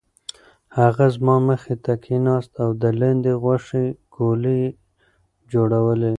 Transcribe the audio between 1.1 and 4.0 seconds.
زما مخې ته کېناست او د لاندي غوښې